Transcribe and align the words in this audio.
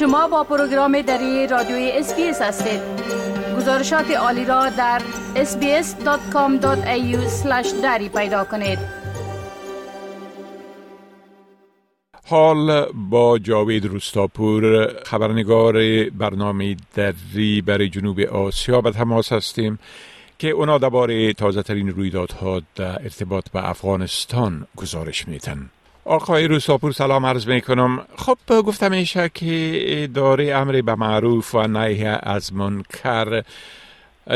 شما 0.00 0.28
با 0.28 0.44
پروگرام 0.44 1.02
دری 1.02 1.46
رادیوی 1.46 1.90
SBS 1.90 2.42
هستید. 2.42 2.80
گزارشات 3.56 4.10
عالی 4.10 4.44
را 4.44 4.68
در 4.68 5.02
sbs.com.au 5.34 6.66
دری 7.82 8.08
پیدا 8.08 8.44
کنید. 8.44 8.78
حال 12.26 12.92
با 12.94 13.38
جاوید 13.38 13.84
روستاپور 13.84 14.86
خبرنگار 15.04 15.74
برنامه 16.10 16.76
دری 16.94 17.62
برای 17.62 17.88
جنوب 17.88 18.20
آسیا 18.20 18.80
به 18.80 18.90
تماس 18.90 19.32
هستیم 19.32 19.78
که 20.38 20.50
اونا 20.50 20.78
درباره 20.78 21.32
تازه 21.32 21.62
ترین 21.62 21.88
رویدادها 21.88 22.62
در 22.76 23.02
ارتباط 23.02 23.50
به 23.50 23.68
افغانستان 23.68 24.66
گزارش 24.76 25.28
میتن 25.28 25.70
آقای 26.04 26.48
روستاپور 26.48 26.92
سلام 26.92 27.26
عرض 27.26 27.48
می 27.48 27.60
کنم 27.60 27.98
خب 28.16 28.62
گفتم 28.66 28.92
ایشه 28.92 29.28
که 29.28 30.08
داره 30.14 30.54
امر 30.54 30.80
به 30.80 30.94
معروف 30.94 31.54
و 31.54 31.66
نهی 31.66 32.06
از 32.06 32.54
منکر 32.54 33.42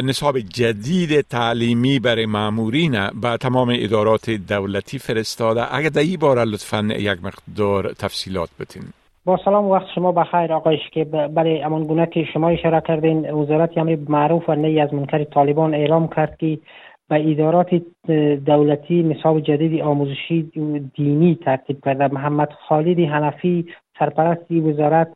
نصاب 0.02 0.38
جدید 0.38 1.20
تعلیمی 1.20 1.98
برای 1.98 2.26
معمورین 2.26 2.92
به 3.22 3.36
تمام 3.36 3.76
ادارات 3.78 4.30
دولتی 4.30 4.98
فرستاده. 4.98 5.74
اگر 5.74 5.88
در 5.88 6.00
این 6.00 6.16
باره 6.20 6.44
لطفا 6.44 6.88
یک 6.98 7.18
مقدار 7.24 7.92
تفصیلات 7.92 8.50
بتین. 8.60 8.82
با 9.24 9.38
سلام 9.44 9.64
وقت 9.64 9.86
شما 9.94 10.12
بخیر. 10.12 10.52
آقایش 10.52 10.80
که 10.92 11.04
برای 11.04 11.62
امان 11.62 11.84
گونه 11.84 12.06
که 12.06 12.24
شما 12.32 12.48
اشاره 12.48 12.82
کردین 12.88 13.30
وزارت 13.30 13.78
امر 13.78 13.96
معروف 14.08 14.48
و 14.48 14.54
نهی 14.54 14.80
از 14.80 14.94
منکر 14.94 15.24
طالبان 15.24 15.74
اعلام 15.74 16.08
کرد 16.08 16.36
که 16.36 16.58
به 17.08 17.30
ادارات 17.30 17.74
دولتی 18.46 19.02
نصاب 19.02 19.40
جدید 19.40 19.80
آموزشی 19.80 20.50
دینی 20.94 21.38
ترتیب 21.44 21.84
کرده 21.84 22.14
محمد 22.14 22.52
خالد 22.52 23.00
حنفی 23.00 23.66
سرپرست 23.98 24.50
وزارت 24.50 25.08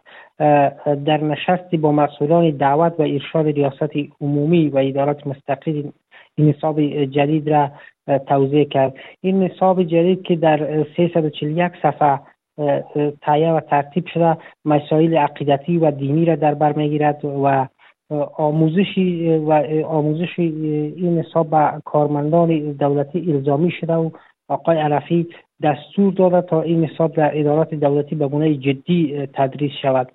در 1.04 1.24
نشستی 1.24 1.76
با 1.76 1.92
مسئولان 1.92 2.50
دعوت 2.50 2.94
و 2.98 3.02
ارشاد 3.02 3.46
ریاست 3.46 3.92
عمومی 4.20 4.68
و 4.68 4.78
ادارات 4.78 5.26
مستقل 5.26 5.82
این 6.34 6.48
نصاب 6.48 6.80
جدید 7.04 7.50
را 7.50 7.70
توضیح 8.26 8.64
کرد. 8.64 8.94
این 9.20 9.42
نصاب 9.42 9.82
جدید 9.82 10.22
که 10.22 10.36
در 10.36 10.84
341 10.96 11.72
صفحه 11.82 12.20
تایه 13.22 13.52
و 13.52 13.60
ترتیب 13.60 14.06
شده 14.06 14.36
مسائل 14.64 15.16
عقیدتی 15.16 15.78
و 15.78 15.90
دینی 15.90 16.24
را 16.24 16.36
در 16.36 16.54
بر 16.54 16.72
می‌گیرد 16.72 17.24
و 17.24 17.66
آموزشی 18.36 19.36
و 19.36 19.52
آموزش 19.86 20.38
این 20.38 21.18
نصاب 21.18 21.50
به 21.50 21.72
کارمندان 21.84 22.72
دولتی 22.72 23.32
الزامی 23.32 23.70
شده 23.70 23.94
و 23.94 24.10
آقای 24.48 24.78
عرفی 24.78 25.26
دستور 25.62 26.12
داده 26.12 26.42
تا 26.42 26.62
این 26.62 26.84
نصاب 26.84 27.12
در 27.12 27.40
ادارات 27.40 27.74
دولتی 27.74 28.14
به 28.14 28.28
گونه 28.28 28.54
جدی 28.54 29.26
تدریس 29.34 29.72
شود. 29.82 30.12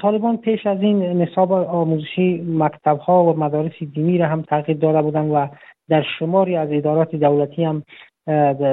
طالبان 0.00 0.36
پیش 0.36 0.66
از 0.66 0.82
این 0.82 1.02
نصاب 1.02 1.52
آموزشی 1.52 2.44
مکتب 2.48 2.98
ها 2.98 3.24
و 3.24 3.38
مدارس 3.38 3.72
دینی 3.94 4.18
را 4.18 4.26
هم 4.26 4.42
تغییر 4.42 4.78
داده 4.78 5.02
بودند 5.02 5.30
و 5.34 5.48
در 5.88 6.04
شماری 6.18 6.56
از 6.56 6.68
ادارات 6.72 7.16
دولتی 7.16 7.64
هم 7.64 7.82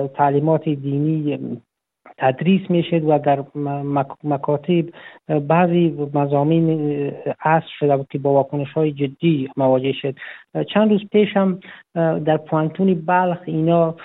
تعلیمات 0.08 0.70
دینی 0.70 1.40
تدریس 2.18 2.70
می‌شد 2.70 3.04
و 3.04 3.20
در 3.20 3.44
مکاتب 4.24 4.86
بعضی 5.48 5.98
مزامین 6.14 6.70
عصر 7.42 7.68
شده 7.80 7.98
بود 7.98 8.08
که 8.12 8.20
با 8.20 8.34
واکنش 8.34 8.72
های 8.72 8.92
جدی 8.92 9.50
مواجه 9.58 9.94
شد. 10.02 10.16
چند 10.74 10.92
روز 10.92 11.02
پیش 11.12 11.30
هم 11.36 11.60
در 11.96 12.38
پوانتون 12.38 12.94
بلخ 12.94 13.38
اینا 13.46 13.96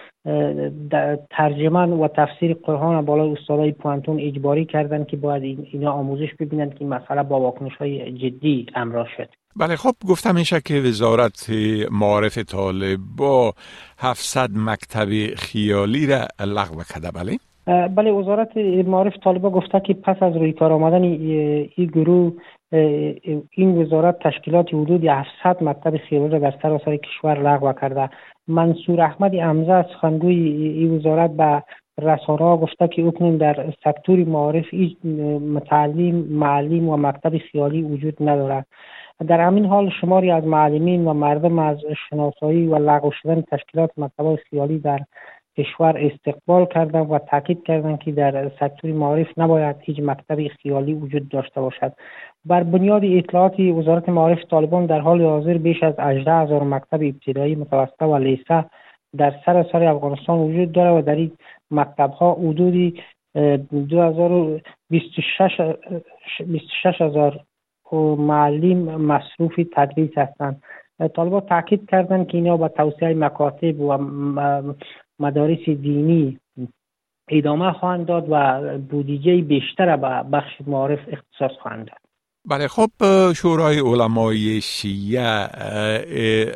ترجمان 1.31 1.93
و 1.93 2.09
تفسیر 2.09 2.55
قرآن 2.55 3.05
بالای 3.05 3.33
استادای 3.33 3.73
پوانتون 3.73 4.21
اجباری 4.21 4.65
کردند 4.65 5.07
که 5.07 5.17
باید 5.17 5.69
اینا 5.73 5.93
آموزش 5.93 6.35
ببینند 6.41 6.75
که 6.75 6.85
مسئله 6.85 7.23
با 7.23 7.41
واکنش 7.41 7.77
های 7.77 8.13
جدی 8.13 8.67
امرا 8.75 9.07
شد. 9.17 9.29
بله 9.57 9.77
خب 9.77 9.93
گفتم 10.09 10.35
میشه 10.35 10.61
که 10.61 10.75
وزارت 10.75 11.51
معارف 11.91 12.39
طالب 12.39 12.99
با 13.17 13.53
700 13.99 14.51
مکتب 14.57 15.35
خیالی 15.37 16.07
را 16.07 16.27
لغو 16.41 16.83
کرده. 16.95 17.11
بله. 17.11 17.33
بله 17.67 18.13
وزارت 18.13 18.57
معارف 18.57 19.17
طالبا 19.25 19.51
گفته 19.51 19.81
که 19.81 19.95
پس 19.95 20.23
از 20.23 20.37
روی 20.37 20.53
کار 20.53 20.73
آمدن 20.73 21.03
این 21.03 21.87
گروه 21.87 22.33
این 23.51 23.83
وزارت 23.83 24.19
تشکیلات 24.19 24.75
حدود 24.75 25.05
700 25.05 25.63
مکتب 25.63 25.97
خیالی 25.97 26.29
را 26.29 26.39
در 26.39 26.55
سراسر 26.63 26.97
کشور 26.97 27.39
لغو 27.39 27.73
کرده. 27.73 28.11
منصور 28.49 29.01
احمد 29.01 29.35
امزه 29.35 29.83
سخنگوی 29.83 30.35
این 30.79 30.97
وزارت 30.97 31.31
به 31.31 31.63
رسانه 31.99 32.57
گفته 32.57 32.89
که 32.89 33.05
اکنون 33.05 33.37
در 33.37 33.73
سکتور 33.85 34.19
معارف 34.19 34.75
متعلم 35.55 36.15
معلم 36.15 36.89
و 36.89 36.97
مکتب 36.97 37.39
خیالی 37.39 37.83
وجود 37.83 38.17
ندارد 38.21 38.67
در 39.29 39.41
همین 39.41 39.65
حال 39.65 39.91
شماری 40.01 40.31
از 40.31 40.45
معلمین 40.45 41.05
و 41.05 41.13
مردم 41.13 41.59
از 41.59 41.79
شناسایی 42.09 42.67
و 42.67 42.79
لغو 42.79 43.11
شدن 43.23 43.43
تشکیلات 43.43 43.91
مکتب 43.97 44.35
خیالی 44.35 44.79
در 44.79 45.01
کشور 45.59 45.99
استقبال 45.99 46.67
کردن 46.67 47.01
و 47.01 47.19
تاکید 47.19 47.65
کردند 47.65 47.99
که 47.99 48.13
در 48.13 48.51
سکتور 48.61 48.93
معارف 48.93 49.27
نباید 49.37 49.77
هیچ 49.81 50.01
مکتب 50.01 50.49
خیالی 50.49 50.95
وجود 50.95 51.29
داشته 51.29 51.61
باشد. 51.61 51.93
بر 52.45 52.63
بنیاد 52.63 53.05
اطلاعات 53.05 53.61
وزارت 53.61 54.09
معارف 54.09 54.39
طالبان 54.51 54.87
در 54.87 55.01
حال 55.01 55.23
حاضر 55.23 55.59
بیش 55.59 55.83
از 55.83 55.95
18 55.99 56.33
هزار 56.33 56.63
مکتب 56.63 57.03
ابتدایی 57.03 57.55
متوسطه 57.55 58.05
و 58.05 58.17
لیسه 58.17 58.65
در 59.17 59.35
سراسر 59.47 59.85
افغانستان 59.85 60.39
وجود 60.39 60.73
دارد 60.73 60.99
و 60.99 61.07
در 61.07 61.15
این 61.15 61.33
مکتب 61.71 62.11
ها 62.11 62.33
حدود 62.33 63.01
26 64.91 67.01
هزار 67.01 67.41
معلم 68.19 69.01
مصروف 69.01 69.61
تدریس 69.75 70.19
هستند. 70.19 70.63
طالبان 71.15 71.41
تاکید 71.41 71.91
کردند 71.91 72.27
که 72.27 72.39
اینا 72.39 72.57
با 72.57 72.69
توسعه 72.69 73.15
مکاتب 73.15 73.81
و 73.81 73.99
مدارس 75.21 75.65
دینی 75.69 76.39
ادامه 77.31 77.73
خواهند 77.73 78.07
داد 78.07 78.27
و 78.31 78.79
بودجه 78.79 79.37
بیشتر 79.37 79.97
به 79.97 80.23
بخش 80.33 80.53
معارف 80.67 80.99
اختصاص 81.09 81.59
خواهند 81.63 81.87
داد. 81.87 81.99
بله 82.45 82.69
خب 82.69 82.91
شورای 83.33 83.79
علمای 83.79 84.61
شیعه 84.61 85.49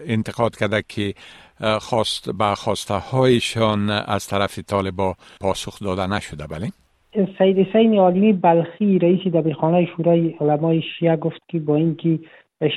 انتقاد 0.07 0.57
کرده 0.57 0.83
که 0.89 1.15
خواست 1.81 2.31
به 2.39 2.55
خواسته 2.55 2.95
هایشان 2.95 3.91
از 3.91 4.27
طرف 4.29 4.59
طالبا 4.59 5.15
پاسخ 5.41 5.79
داده 5.81 6.07
نشده 6.07 6.47
بله؟ 6.47 6.69
سید 7.39 7.59
حسین 7.59 7.99
عالمی 7.99 8.33
بلخی 8.33 8.99
رئیس 8.99 9.21
دبیرخانه 9.35 9.89
شورای 9.97 10.35
علمای 10.41 10.83
شیعه 10.99 11.17
گفت 11.17 11.41
که 11.49 11.59
با 11.59 11.77
اینکه 11.77 12.19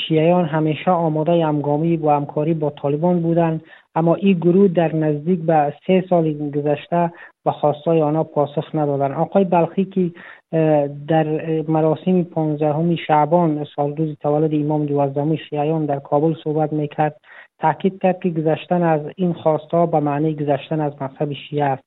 شیعیان 0.07 0.45
همیشه 0.45 0.91
آماده 0.91 1.45
همگامی 1.45 1.97
و 1.97 2.09
همکاری 2.09 2.53
با 2.53 2.69
طالبان 2.69 3.21
بودند 3.21 3.63
اما 3.95 4.15
این 4.15 4.37
گروه 4.37 4.67
در 4.67 4.95
نزدیک 4.95 5.39
به 5.39 5.73
سه 5.87 6.03
سال 6.09 6.51
گذشته 6.51 7.11
به 7.45 7.51
خواستای 7.51 8.01
آنها 8.01 8.23
پاسخ 8.23 8.75
ندادند. 8.75 9.11
آقای 9.11 9.43
بلخی 9.43 9.85
که 9.85 10.11
در 11.07 11.25
مراسم 11.67 12.23
15 12.23 12.95
شعبان 12.95 13.67
سال 13.75 13.95
روز 13.95 14.15
تولد 14.21 14.53
امام 14.53 14.85
دوازدهم 14.85 15.35
شیعیان 15.35 15.85
در 15.85 15.99
کابل 15.99 16.33
صحبت 16.43 16.73
می‌کرد 16.73 17.15
تاکید 17.59 18.01
کرد 18.01 18.19
که 18.19 18.29
گذشتن 18.29 18.83
از 18.83 19.01
این 19.15 19.33
خواستها 19.33 19.85
به 19.85 19.99
معنی 19.99 20.35
گذشتن 20.35 20.81
از 20.81 20.93
مذهب 21.01 21.33
شیعه 21.33 21.65
است. 21.65 21.83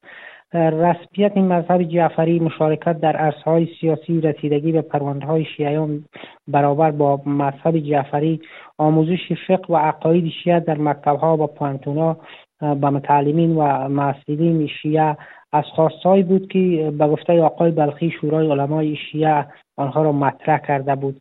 رسمیت 0.55 1.33
این 1.35 1.49
مذهب 1.49 1.83
جعفری 1.83 2.41
مشارکت 2.41 3.01
در 3.01 3.17
عرصه‌های 3.17 3.69
سیاسی 3.81 4.21
رسیدگی 4.21 4.73
به 4.73 4.83
پرونده 4.83 5.27
های 5.27 5.45
شیعیان 5.45 6.05
برابر 6.49 6.91
با 6.91 7.21
مذهب 7.27 7.79
جعفری 7.79 8.41
آموزش 8.79 9.33
فقه 9.47 9.75
و 9.75 9.77
عقاید 9.77 10.33
شیعه 10.45 10.61
در 10.61 10.79
مکتبها 10.79 11.37
و 11.37 11.47
پوانتونا 11.47 12.17
به 12.61 12.91
متعلمین 12.91 13.57
و 13.57 13.89
معصلین 13.89 14.67
شیعه 14.67 15.17
از 15.53 15.65
خواستهایی 15.65 16.23
بود 16.23 16.49
که 16.49 16.93
به 16.99 17.07
گفته 17.07 17.43
آقای 17.43 17.71
بلخی 17.71 18.11
شورای 18.21 18.51
علمای 18.51 18.97
شیعه 18.97 19.47
آنها 19.77 20.03
را 20.03 20.13
مطرح 20.13 20.59
کرده 20.59 20.95
بود. 20.95 21.21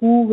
او 0.00 0.28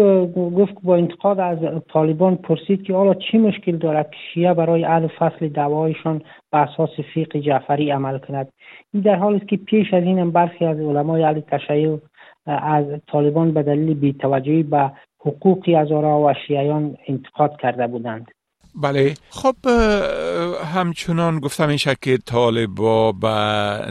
گفت 0.55 0.73
با 0.83 0.95
انتقاد 0.95 1.39
از 1.39 1.57
طالبان 1.93 2.35
پرسید 2.35 2.83
که 2.83 2.93
حالا 2.93 3.13
چی 3.13 3.37
مشکل 3.37 3.77
دارد 3.77 4.11
که 4.11 4.17
شیعه 4.33 4.53
برای 4.53 4.85
اهل 4.85 5.07
فصل 5.07 5.47
دعوایشان 5.47 6.21
به 6.51 6.57
اساس 6.57 6.89
فقه 7.15 7.39
جعفری 7.41 7.91
عمل 7.91 8.17
کند؟ 8.17 8.47
این 8.93 9.03
در 9.03 9.15
حالی 9.15 9.37
است 9.37 9.47
که 9.47 9.57
پیش 9.57 9.93
از 9.93 10.03
این 10.03 10.31
برخی 10.31 10.65
از 10.65 10.79
علمای 10.79 11.23
اهل 11.23 11.39
تشیع 11.39 11.97
از 12.45 12.85
طالبان 13.07 13.51
به 13.51 13.63
دلیل 13.63 13.93
بیتوجهی 13.93 14.63
به 14.63 14.91
حقوقی 15.19 15.75
از 15.75 15.91
و 15.91 16.33
شیعیان 16.47 16.97
انتقاد 17.07 17.57
کرده 17.57 17.87
بودند. 17.87 18.31
بله. 18.83 19.13
خب 19.29 19.55
همچنان 20.75 21.39
گفتم 21.39 21.67
این 21.67 21.77
که 22.01 22.17
طالبا 22.17 23.11
به 23.11 23.27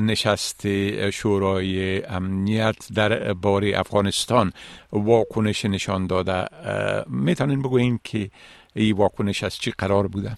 نشست 0.01 0.67
شورای 1.11 2.03
امنیت 2.05 2.77
در 2.97 3.33
باری 3.33 3.75
افغانستان 3.75 4.53
واکنش 4.93 5.65
نشان 5.65 6.07
داده. 6.07 6.45
می‌تونین 7.11 7.63
بگوین 7.63 7.99
که 8.05 8.31
این 8.75 8.97
واکنش 8.97 9.45
از 9.45 9.57
چی 9.57 9.73
قرار 9.79 10.07
بوده؟ 10.07 10.31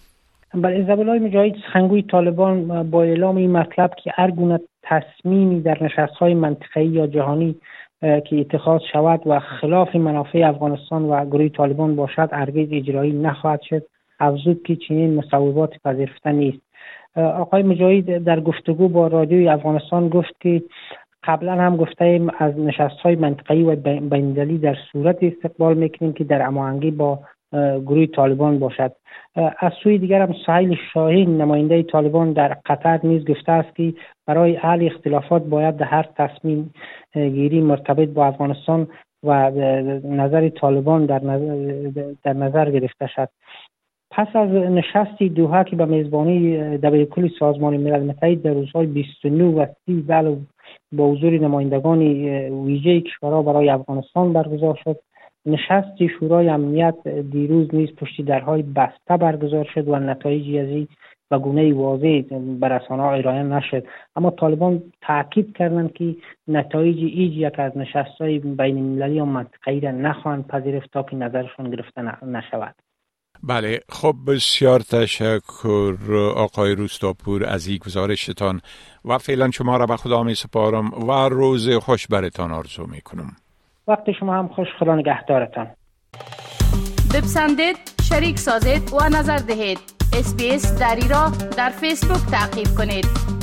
بله 0.53 0.85
زبلای 0.87 1.19
مجاهد 1.19 1.53
سخنگوی 1.67 2.01
طالبان 2.01 2.89
با 2.91 3.03
اعلام 3.03 3.35
این 3.35 3.51
مطلب 3.51 3.91
که 4.03 4.11
هر 4.15 4.31
گونه 4.31 4.59
تصمیمی 4.83 5.61
در 5.61 5.77
نشست 5.83 6.13
های 6.13 6.33
منطقه‌ای 6.33 6.87
یا 6.87 7.07
جهانی 7.07 7.55
که 8.01 8.39
اتخاذ 8.39 8.81
شود 8.91 9.21
و 9.25 9.39
خلاف 9.39 9.95
منافع 9.95 10.39
افغانستان 10.39 11.03
و 11.03 11.25
گروه 11.25 11.49
طالبان 11.49 11.95
باشد 11.95 12.29
هرگز 12.31 12.67
اجرایی 12.71 13.11
نخواهد 13.11 13.61
شد. 13.61 13.83
افزود 14.19 14.63
که 14.63 14.75
چنین 14.75 15.15
مصوبات 15.15 15.73
پذیرفته 15.83 16.31
نیست. 16.31 16.61
آقای 17.15 17.63
مجاهد 17.63 18.23
در 18.23 18.39
گفتگو 18.39 18.87
با 18.87 19.07
رادیوی 19.07 19.49
افغانستان 19.49 20.09
گفت 20.09 20.39
که 20.39 20.63
قبلا 21.23 21.53
هم 21.53 21.77
گفته 21.77 22.05
ایم 22.05 22.29
از 22.37 22.59
نشست 22.59 22.99
های 22.99 23.15
منطقی 23.15 23.63
و 23.63 23.75
بینالمللی 23.75 24.57
در 24.57 24.75
صورت 24.91 25.17
استقبال 25.21 25.77
می‌کنیم 25.77 26.13
که 26.13 26.23
در 26.23 26.41
اماهنگی 26.41 26.91
با 26.91 27.19
گروه 27.85 28.05
طالبان 28.05 28.59
باشد. 28.59 28.91
از 29.35 29.71
سوی 29.83 29.97
دیگر 29.97 30.21
هم 30.21 30.35
سهیل 30.45 30.77
شاهین 30.93 31.41
نماینده 31.41 31.83
طالبان 31.83 32.33
در 32.33 32.57
قطر 32.65 32.99
نیز 33.03 33.25
گفته 33.25 33.51
است 33.51 33.75
که 33.75 33.93
برای 34.27 34.55
حل 34.55 34.85
اختلافات 34.85 35.43
باید 35.43 35.77
در 35.77 35.85
هر 35.85 36.05
تصمیم 36.15 36.73
گیری 37.13 37.61
مرتبط 37.61 38.09
با 38.09 38.25
افغانستان 38.25 38.87
و 39.23 39.51
نظر 40.03 40.49
طالبان 40.49 41.05
در 41.05 41.23
نظر, 41.23 42.11
در 42.23 42.33
نظر 42.33 42.71
گرفته 42.71 43.07
شد. 43.07 43.29
پس 44.11 44.35
از 44.35 44.49
نشستی 44.49 45.29
دوها 45.29 45.63
که 45.63 45.75
به 45.75 45.85
میزبانی 45.85 46.77
کل 47.05 47.29
سازمان 47.39 47.77
ملل 47.77 48.03
متحد 48.03 48.41
در 48.41 48.53
روزهای 48.53 48.85
29 48.85 49.43
و 49.43 49.65
30 49.85 50.05
با 50.91 51.11
حضور 51.11 51.31
نمایندگان 51.31 51.99
ویژه 52.65 53.01
کشورها 53.01 53.41
برای 53.41 53.69
افغانستان 53.69 54.33
برگزار 54.33 54.79
شد. 54.83 54.99
نشست 55.45 56.07
شورای 56.19 56.49
امنیت 56.49 57.07
دیروز 57.07 57.75
نیز 57.75 57.95
پشتی 57.95 58.23
درهای 58.23 58.61
بسته 58.61 59.17
برگزار 59.17 59.65
شد 59.73 59.87
و 59.87 59.95
نتایجی 59.95 60.59
از 60.59 60.87
و 61.31 61.39
گونه 61.39 61.73
واضح 61.73 62.21
به 62.59 62.67
رسانه 62.67 63.03
ارائه 63.03 63.43
نشد. 63.43 63.87
اما 64.15 64.31
طالبان 64.31 64.83
تاکید 65.01 65.57
کردند 65.57 65.93
که 65.93 66.15
نتایج 66.47 66.97
ایج 66.97 67.37
یک 67.37 67.59
از 67.59 67.77
نشست 67.77 68.21
های 68.21 68.39
بین 68.39 68.77
المللی 68.77 69.19
و 69.19 69.25
منطقه‌ای 69.25 69.79
را 69.79 69.91
نخواهند 69.91 70.47
پذیرفت 70.47 70.91
تا 70.93 71.03
که 71.03 71.15
نظرشون 71.15 71.69
گرفته 71.69 72.25
نشود. 72.25 72.75
بله 73.43 73.79
خب 73.89 74.15
بسیار 74.27 74.79
تشکر 74.79 75.95
آقای 76.35 76.75
روستاپور 76.75 77.45
از 77.45 77.67
این 77.67 77.77
گزارشتان 77.77 78.61
و 79.05 79.17
فعلا 79.17 79.51
شما 79.51 79.77
را 79.77 79.85
به 79.85 79.97
خدا 79.97 80.23
می 80.23 80.35
سپارم 80.35 81.09
و 81.09 81.11
روز 81.11 81.69
خوش 81.69 82.07
برتان 82.07 82.51
آرزو 82.51 82.87
می 82.87 83.01
کنم 83.01 83.35
وقت 83.87 84.11
شما 84.19 84.33
هم 84.35 84.47
خوش 84.47 84.67
خدا 84.79 84.95
نگهدارتان. 84.95 85.67
بپسندید 87.13 87.77
شریک 88.09 88.39
سازید 88.39 88.93
و 88.93 89.09
نظر 89.09 89.37
دهید. 89.37 89.79
اسپیس 90.13 90.79
دری 90.79 91.07
را 91.07 91.31
در 91.57 91.69
فیسبوک 91.69 92.31
تعقیب 92.31 92.67
کنید. 92.77 93.38